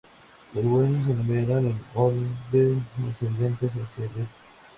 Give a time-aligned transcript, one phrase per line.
[0.55, 2.25] Los husos se numeran en orden
[3.07, 4.33] ascendente hacia el este.